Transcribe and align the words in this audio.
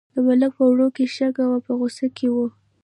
د 0.13 0.15
ملک 0.27 0.51
په 0.57 0.63
وړو 0.71 0.87
کې 0.95 1.03
شګه 1.15 1.45
وه 1.49 1.59
په 1.65 1.71
غوسه 1.79 2.07
کې 2.17 2.27
و. 2.31 2.35